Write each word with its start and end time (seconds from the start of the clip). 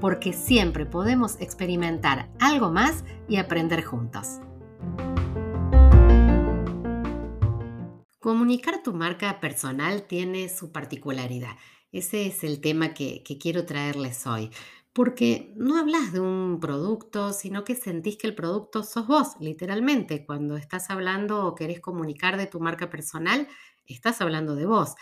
porque 0.00 0.32
siempre 0.32 0.86
podemos 0.86 1.40
experimentar 1.40 2.30
algo 2.40 2.70
más 2.70 3.04
y 3.28 3.36
aprender 3.36 3.82
juntos. 3.84 4.40
Comunicar 8.20 8.82
tu 8.82 8.92
marca 8.92 9.40
personal 9.40 10.02
tiene 10.02 10.48
su 10.48 10.72
particularidad. 10.72 11.56
Ese 11.92 12.26
es 12.26 12.44
el 12.44 12.60
tema 12.60 12.92
que, 12.92 13.22
quiero 13.40 13.64
traerles 13.64 14.26
hoy. 14.26 14.50
Porque 14.92 15.52
no 15.56 15.78
hablas 15.78 16.12
de 16.12 16.20
un 16.20 16.58
producto, 16.60 17.32
sino 17.32 17.62
que 17.62 17.76
sentís 17.76 18.18
que 18.18 18.26
el 18.26 18.34
producto 18.34 18.82
sos 18.82 19.06
vos, 19.06 19.28
literalmente. 19.38 20.26
Cuando 20.26 20.56
estás 20.56 20.90
hablando 20.90 21.46
o 21.46 21.54
querés 21.54 21.80
comunicar 21.80 22.36
de 22.36 22.46
tu 22.46 22.58
marca 22.58 22.90
personal, 22.90 23.46
estás 23.86 24.20
hablando 24.20 24.56
de 24.56 24.66
vos. 24.66 24.94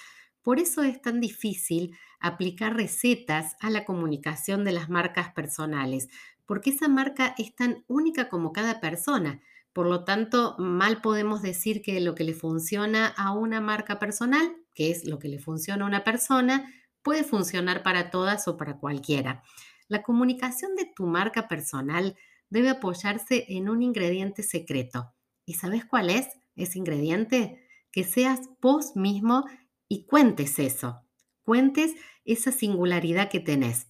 Por 0.47 0.61
eso 0.61 0.85
es 0.85 1.03
tan 1.03 1.21
difícil 1.21 1.99
aplicar 2.21 2.77
recetas 2.77 3.57
a 3.59 3.69
la 3.69 3.85
comunicación 3.85 4.63
de 4.63 4.71
las 4.71 4.89
marcas 4.89 5.33
personales, 5.33 6.09
porque 6.45 6.71
esa 6.71 6.87
marca 6.87 7.35
es 7.37 7.57
tan 7.57 7.85
única 7.89 8.29
como 8.29 8.53
cada 8.53 8.79
persona. 8.79 9.41
Por 9.73 9.87
lo 9.87 10.05
tanto, 10.05 10.55
mal 10.61 11.01
podemos 11.01 11.43
decir 11.43 11.83
que 11.83 12.01
lo 12.01 12.15
que 12.15 12.23
le 12.23 12.33
funciona 12.33 13.09
a 13.09 13.33
una 13.33 13.61
marca 13.61 13.99
personal, 13.99 14.55
que 14.73 14.93
es 14.93 15.05
lo 15.05 15.19
que 15.19 15.27
le 15.27 15.41
funciona 15.41 15.85
a 15.85 15.89
una 15.89 16.05
persona, 16.05 16.73
puede 17.03 17.25
funcionar 17.25 17.83
para 17.83 18.11
todas 18.11 18.47
o 18.47 18.57
para 18.57 18.79
cualquiera. 18.79 19.43
La 19.89 20.05
comunicación 20.05 20.77
de 20.77 20.89
tu 20.95 21.09
marca 21.09 21.49
personal 21.49 22.15
debe 22.51 22.71
apoyarse 22.71 23.47
en 23.49 23.69
un 23.69 23.83
ingrediente 23.83 24.45
secreto. 24.45 25.13
¿Y 25.45 25.55
sabes 25.55 25.85
cuál 25.85 26.09
es 26.09 26.29
ese 26.55 26.79
ingrediente? 26.79 27.67
Que 27.91 28.05
seas 28.05 28.43
vos 28.61 28.95
mismo 28.95 29.45
y 29.89 30.05
cuentes 30.05 30.59
eso. 30.59 31.03
Cuentes 31.43 31.95
esa 32.25 32.53
singularidad 32.53 33.31
que 33.31 33.41
tenés. 33.41 33.89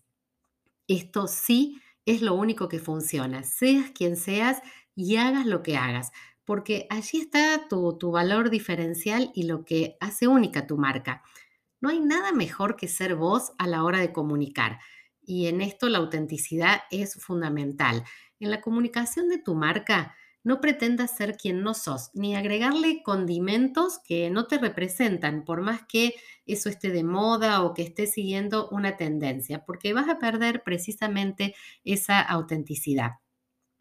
Esto 0.88 1.26
sí 1.26 1.80
es 2.04 2.22
lo 2.22 2.34
único 2.34 2.68
que 2.68 2.78
funciona. 2.78 3.42
Seas 3.42 3.90
quien 3.90 4.16
seas 4.16 4.62
y 4.94 5.16
hagas 5.16 5.46
lo 5.46 5.62
que 5.62 5.76
hagas, 5.76 6.12
porque 6.44 6.86
allí 6.90 7.18
está 7.20 7.68
tu, 7.68 7.98
tu 7.98 8.10
valor 8.10 8.50
diferencial 8.50 9.30
y 9.34 9.44
lo 9.44 9.64
que 9.64 9.96
hace 10.00 10.28
única 10.28 10.66
tu 10.66 10.76
marca. 10.78 11.22
No 11.80 11.88
hay 11.88 12.00
nada 12.00 12.32
mejor 12.32 12.76
que 12.76 12.88
ser 12.88 13.16
vos 13.16 13.52
a 13.58 13.66
la 13.66 13.84
hora 13.84 13.98
de 13.98 14.12
comunicar. 14.12 14.78
Y 15.22 15.46
en 15.46 15.60
esto 15.60 15.88
la 15.88 15.98
autenticidad 15.98 16.82
es 16.90 17.14
fundamental. 17.14 18.04
En 18.38 18.50
la 18.50 18.60
comunicación 18.60 19.28
de 19.28 19.38
tu 19.38 19.54
marca, 19.54 20.14
no 20.46 20.60
pretendas 20.60 21.10
ser 21.16 21.36
quien 21.36 21.64
no 21.64 21.74
sos, 21.74 22.10
ni 22.14 22.36
agregarle 22.36 23.02
condimentos 23.02 23.98
que 23.98 24.30
no 24.30 24.46
te 24.46 24.58
representan, 24.58 25.44
por 25.44 25.60
más 25.60 25.80
que 25.88 26.14
eso 26.46 26.68
esté 26.68 26.90
de 26.90 27.02
moda 27.02 27.62
o 27.62 27.74
que 27.74 27.82
esté 27.82 28.06
siguiendo 28.06 28.68
una 28.68 28.96
tendencia, 28.96 29.64
porque 29.64 29.92
vas 29.92 30.08
a 30.08 30.20
perder 30.20 30.62
precisamente 30.62 31.56
esa 31.82 32.20
autenticidad. 32.20 33.14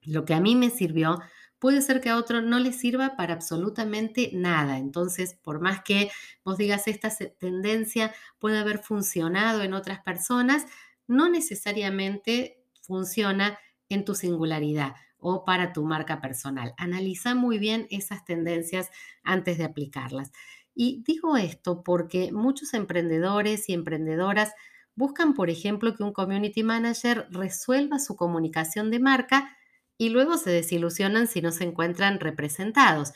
Lo 0.02 0.26
que 0.26 0.34
a 0.34 0.40
mí 0.40 0.56
me 0.56 0.72
sirvió 0.72 1.20
puede 1.60 1.84
ser 1.84 2.02
que 2.02 2.10
a 2.10 2.18
otro 2.18 2.42
no 2.42 2.58
le 2.58 2.74
sirva 2.74 3.16
para 3.16 3.36
absolutamente 3.36 4.32
nada. 4.34 4.80
Entonces, 4.80 5.36
por 5.36 5.62
más 5.62 5.84
que 5.84 6.10
vos 6.44 6.58
digas 6.58 6.88
esta 6.88 7.12
tendencia 7.38 8.12
puede 8.40 8.58
haber 8.58 8.80
funcionado 8.80 9.62
en 9.62 9.76
otras 9.76 10.02
personas, 10.02 10.66
no 11.06 11.30
necesariamente 11.30 12.64
funciona 12.82 13.60
en 13.88 14.04
tu 14.04 14.16
singularidad 14.16 14.96
o 15.28 15.44
para 15.44 15.74
tu 15.74 15.84
marca 15.84 16.22
personal. 16.22 16.76
Analiza 16.78 17.34
muy 17.34 17.58
bien 17.58 17.88
esas 17.90 18.24
tendencias 18.26 18.92
antes 19.24 19.58
de 19.58 19.64
aplicarlas. 19.64 20.32
Y 20.76 21.04
digo 21.04 21.36
esto 21.36 21.84
porque 21.84 22.32
muchos 22.32 22.76
emprendedores 22.76 23.68
y 23.68 23.74
emprendedoras 23.74 24.54
buscan, 24.94 25.34
por 25.34 25.50
ejemplo, 25.50 25.96
que 25.96 26.04
un 26.04 26.14
community 26.14 26.62
manager 26.62 27.26
resuelva 27.32 27.98
su 27.98 28.16
comunicación 28.16 28.92
de 28.92 29.00
marca 29.00 29.58
y 29.98 30.10
luego 30.10 30.38
se 30.38 30.52
desilusionan 30.52 31.26
si 31.26 31.42
no 31.42 31.52
se 31.52 31.64
encuentran 31.64 32.20
representados. 32.20 33.14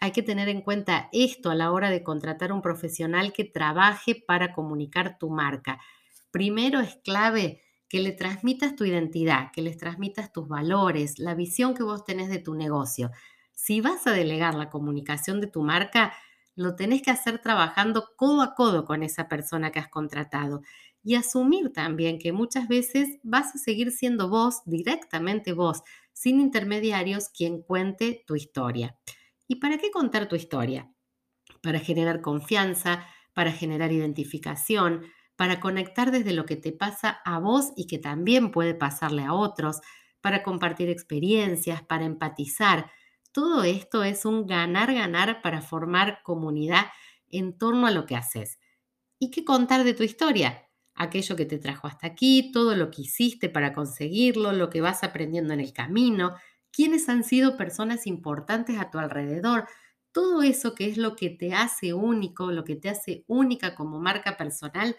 Hay 0.00 0.12
que 0.12 0.22
tener 0.22 0.48
en 0.48 0.62
cuenta 0.62 1.10
esto 1.12 1.50
a 1.50 1.54
la 1.54 1.70
hora 1.70 1.90
de 1.90 2.02
contratar 2.02 2.50
un 2.50 2.62
profesional 2.62 3.34
que 3.34 3.44
trabaje 3.44 4.14
para 4.26 4.54
comunicar 4.54 5.18
tu 5.18 5.28
marca. 5.28 5.80
Primero 6.30 6.80
es 6.80 6.96
clave 7.04 7.60
que 7.92 8.00
le 8.00 8.12
transmitas 8.12 8.74
tu 8.74 8.86
identidad, 8.86 9.52
que 9.52 9.60
les 9.60 9.76
transmitas 9.76 10.32
tus 10.32 10.48
valores, 10.48 11.18
la 11.18 11.34
visión 11.34 11.74
que 11.74 11.82
vos 11.82 12.06
tenés 12.06 12.30
de 12.30 12.38
tu 12.38 12.54
negocio. 12.54 13.10
Si 13.52 13.82
vas 13.82 14.06
a 14.06 14.12
delegar 14.12 14.54
la 14.54 14.70
comunicación 14.70 15.42
de 15.42 15.46
tu 15.46 15.62
marca, 15.62 16.14
lo 16.54 16.74
tenés 16.74 17.02
que 17.02 17.10
hacer 17.10 17.40
trabajando 17.40 18.14
codo 18.16 18.40
a 18.40 18.54
codo 18.54 18.86
con 18.86 19.02
esa 19.02 19.28
persona 19.28 19.72
que 19.72 19.78
has 19.78 19.88
contratado 19.88 20.62
y 21.04 21.16
asumir 21.16 21.70
también 21.74 22.18
que 22.18 22.32
muchas 22.32 22.66
veces 22.66 23.18
vas 23.24 23.54
a 23.54 23.58
seguir 23.58 23.90
siendo 23.90 24.30
vos, 24.30 24.62
directamente 24.64 25.52
vos, 25.52 25.82
sin 26.14 26.40
intermediarios, 26.40 27.28
quien 27.28 27.60
cuente 27.60 28.24
tu 28.26 28.36
historia. 28.36 28.96
¿Y 29.46 29.56
para 29.56 29.76
qué 29.76 29.90
contar 29.90 30.28
tu 30.28 30.34
historia? 30.34 30.90
Para 31.60 31.78
generar 31.78 32.22
confianza, 32.22 33.06
para 33.34 33.52
generar 33.52 33.92
identificación, 33.92 35.02
para 35.42 35.58
conectar 35.58 36.12
desde 36.12 36.32
lo 36.32 36.46
que 36.46 36.54
te 36.54 36.70
pasa 36.70 37.20
a 37.24 37.40
vos 37.40 37.72
y 37.74 37.88
que 37.88 37.98
también 37.98 38.52
puede 38.52 38.76
pasarle 38.76 39.24
a 39.24 39.32
otros, 39.32 39.80
para 40.20 40.44
compartir 40.44 40.88
experiencias, 40.88 41.82
para 41.82 42.04
empatizar. 42.04 42.92
Todo 43.32 43.64
esto 43.64 44.04
es 44.04 44.24
un 44.24 44.46
ganar-ganar 44.46 45.42
para 45.42 45.60
formar 45.60 46.22
comunidad 46.22 46.84
en 47.28 47.58
torno 47.58 47.88
a 47.88 47.90
lo 47.90 48.06
que 48.06 48.14
haces. 48.14 48.60
¿Y 49.18 49.32
qué 49.32 49.44
contar 49.44 49.82
de 49.82 49.94
tu 49.94 50.04
historia? 50.04 50.68
aquello 50.94 51.34
que 51.34 51.46
te 51.46 51.58
trajo 51.58 51.88
hasta 51.88 52.06
aquí, 52.06 52.52
todo 52.52 52.76
lo 52.76 52.92
que 52.92 53.02
hiciste 53.02 53.48
para 53.48 53.72
conseguirlo, 53.72 54.52
lo 54.52 54.70
que 54.70 54.80
vas 54.80 55.02
aprendiendo 55.02 55.54
en 55.54 55.58
el 55.58 55.72
camino, 55.72 56.36
quiénes 56.70 57.08
han 57.08 57.24
sido 57.24 57.56
personas 57.56 58.06
importantes 58.06 58.78
a 58.78 58.92
tu 58.92 59.00
alrededor, 59.00 59.66
todo 60.12 60.42
eso 60.42 60.76
que 60.76 60.88
es 60.88 60.98
lo 60.98 61.16
que 61.16 61.30
te 61.30 61.52
hace 61.52 61.94
único, 61.94 62.52
lo 62.52 62.62
que 62.62 62.76
te 62.76 62.90
hace 62.90 63.24
única 63.26 63.74
como 63.74 63.98
marca 63.98 64.36
personal, 64.36 64.94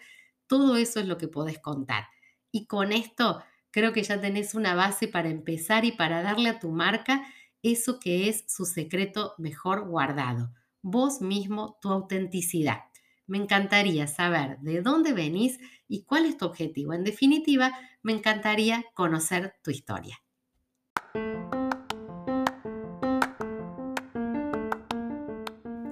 todo 0.46 0.76
eso 0.76 1.00
es 1.00 1.06
lo 1.06 1.18
que 1.18 1.28
podés 1.28 1.58
contar. 1.58 2.04
Y 2.52 2.66
con 2.66 2.92
esto 2.92 3.42
creo 3.70 3.92
que 3.92 4.02
ya 4.02 4.20
tenés 4.20 4.54
una 4.54 4.74
base 4.74 5.08
para 5.08 5.28
empezar 5.28 5.84
y 5.84 5.92
para 5.92 6.22
darle 6.22 6.48
a 6.50 6.58
tu 6.58 6.70
marca 6.70 7.26
eso 7.62 7.98
que 7.98 8.28
es 8.28 8.44
su 8.46 8.66
secreto 8.66 9.34
mejor 9.38 9.88
guardado, 9.88 10.52
vos 10.82 11.20
mismo, 11.20 11.78
tu 11.80 11.90
autenticidad. 11.90 12.82
Me 13.26 13.38
encantaría 13.38 14.06
saber 14.06 14.58
de 14.60 14.82
dónde 14.82 15.14
venís 15.14 15.58
y 15.88 16.04
cuál 16.04 16.26
es 16.26 16.36
tu 16.36 16.44
objetivo. 16.44 16.92
En 16.92 17.04
definitiva, 17.04 17.72
me 18.02 18.12
encantaría 18.12 18.84
conocer 18.94 19.54
tu 19.62 19.70
historia. 19.70 20.23